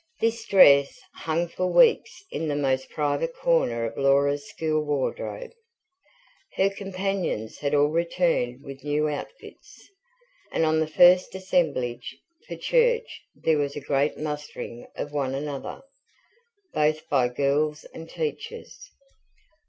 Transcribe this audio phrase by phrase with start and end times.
[0.19, 5.51] This dress hung for weeks in the most private corner of Laura's school wardrobe.
[6.55, 9.91] Her companions had all returned with new outfits,
[10.51, 12.17] and on the first assemblage
[12.47, 15.83] for church there was a great mustering of one another,
[16.73, 18.89] both by girls and teachers.